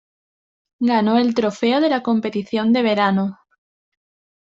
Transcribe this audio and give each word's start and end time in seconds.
Ganó 0.79 1.19
el 1.19 1.35
trofeo 1.35 1.79
de 1.79 1.87
la 1.87 2.01
competición 2.01 2.73
de 2.73 2.81
verano. 2.81 3.37